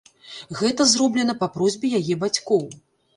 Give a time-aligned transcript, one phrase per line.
[0.61, 2.65] Гэта зроблена па просьбе яе бацькоў.